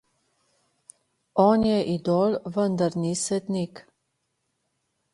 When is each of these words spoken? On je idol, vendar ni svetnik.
On 1.43 1.67
je 1.69 1.77
idol, 1.97 2.35
vendar 2.57 3.01
ni 3.05 3.15
svetnik. 3.27 3.87